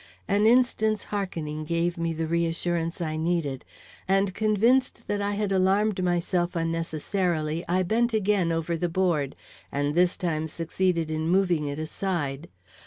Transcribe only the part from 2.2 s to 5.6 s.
reassurance I needed, and convinced that I had